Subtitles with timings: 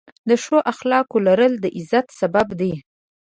[0.29, 2.73] د ښو اخلاقو لرل، د عزت سبب دی.